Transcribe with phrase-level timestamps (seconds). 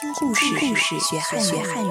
[0.00, 1.90] 听故事，故事学汉学汉语。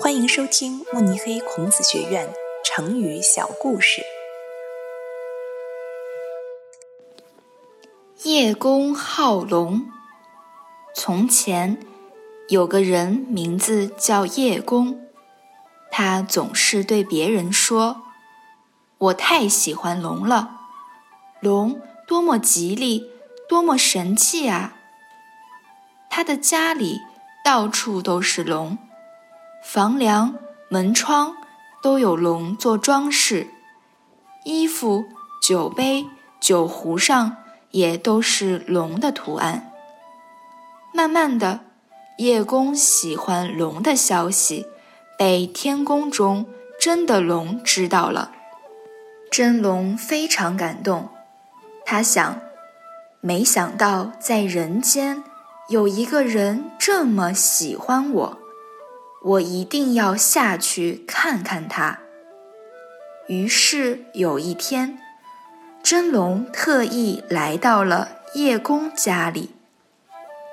[0.00, 2.32] 欢迎收听慕尼黑孔子学院
[2.64, 4.02] 成语小故事。
[8.22, 9.90] 叶公好龙。
[10.94, 11.78] 从前
[12.48, 15.06] 有个人名字叫叶公，
[15.90, 18.04] 他总是对别人说
[18.96, 20.60] ：“我太喜欢龙了，
[21.40, 23.10] 龙多么吉利，
[23.46, 24.76] 多么神气啊！”
[26.08, 27.02] 他的家里
[27.48, 28.76] 到处都是龙，
[29.64, 30.34] 房梁、
[30.68, 31.34] 门窗
[31.80, 33.48] 都有龙做装饰，
[34.44, 35.06] 衣服、
[35.40, 36.04] 酒杯、
[36.38, 37.38] 酒壶上
[37.70, 39.72] 也都是龙的图案。
[40.92, 41.60] 慢慢的，
[42.18, 44.66] 叶公喜欢龙的消息
[45.16, 46.44] 被天宫中
[46.78, 48.30] 真的龙知道了，
[49.30, 51.08] 真龙非常感动，
[51.86, 52.42] 他想，
[53.22, 55.24] 没想到在人间。
[55.68, 58.38] 有一个人这么喜欢我，
[59.22, 61.98] 我一定要下去看看他。
[63.26, 64.98] 于是有一天，
[65.82, 69.50] 真龙特意来到了叶公家里。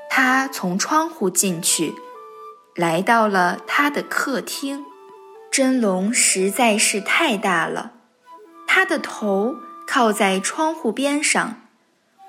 [0.09, 1.95] 他从窗户进去，
[2.75, 4.83] 来到了他的客厅。
[5.49, 7.93] 真龙实在是太大了，
[8.67, 9.55] 他的头
[9.88, 11.61] 靠在窗户边上。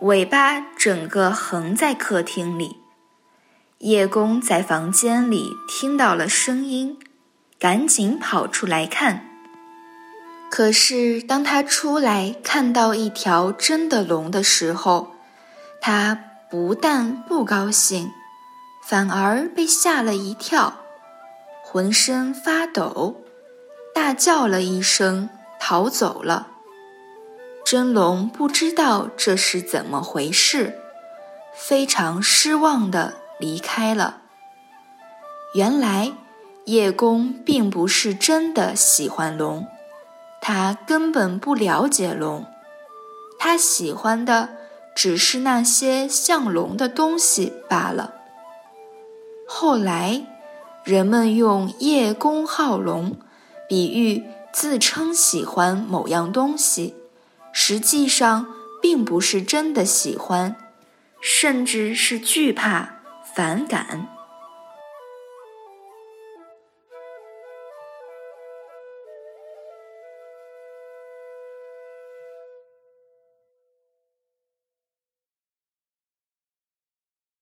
[0.00, 2.82] 尾巴整个横在客厅里，
[3.78, 6.98] 叶公在房间里听到了声音，
[7.58, 9.26] 赶紧跑出来看。
[10.50, 15.14] 可是当他出来看到一条真的龙的时候，
[15.80, 16.18] 他
[16.50, 18.12] 不但不高兴，
[18.84, 20.80] 反而被吓了一跳，
[21.64, 23.24] 浑身发抖，
[23.94, 26.48] 大叫了一声，逃走了。
[27.66, 30.78] 真龙不知道这是怎么回事，
[31.52, 34.18] 非常失望的离开了。
[35.52, 36.12] 原来
[36.66, 39.66] 叶公并不是真的喜欢龙，
[40.40, 42.46] 他根本不了解龙，
[43.36, 44.50] 他喜欢的
[44.94, 48.14] 只是那些像龙的东西罢了。
[49.48, 50.24] 后来，
[50.84, 53.16] 人们用“叶公好龙”
[53.68, 56.94] 比喻自称喜欢某样东西。
[57.58, 58.48] 实际上
[58.82, 60.56] 并不是真的喜欢，
[61.22, 62.96] 甚至是惧怕、
[63.34, 64.08] 反感。